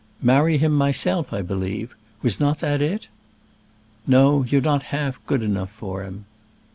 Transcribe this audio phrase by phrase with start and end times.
[0.23, 1.93] Marry him myself, I believe;
[2.23, 3.07] was not that it?"
[4.07, 6.25] "No; you're not half good enough for him."